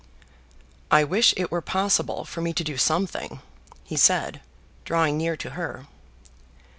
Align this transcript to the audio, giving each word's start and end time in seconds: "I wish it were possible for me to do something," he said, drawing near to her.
"I 0.89 1.03
wish 1.03 1.35
it 1.37 1.51
were 1.51 1.61
possible 1.61 2.25
for 2.25 2.41
me 2.41 2.53
to 2.53 2.63
do 2.63 2.75
something," 2.75 3.39
he 3.83 3.95
said, 3.95 4.41
drawing 4.83 5.15
near 5.15 5.37
to 5.37 5.51
her. 5.51 5.85